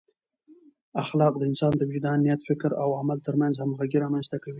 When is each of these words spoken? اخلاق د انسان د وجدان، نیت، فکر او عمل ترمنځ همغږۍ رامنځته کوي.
اخلاق 1.03 1.33
د 1.37 1.41
انسان 1.49 1.71
د 1.77 1.81
وجدان، 1.89 2.17
نیت، 2.25 2.41
فکر 2.49 2.71
او 2.81 2.89
عمل 2.99 3.17
ترمنځ 3.27 3.53
همغږۍ 3.57 3.97
رامنځته 4.05 4.37
کوي. 4.43 4.49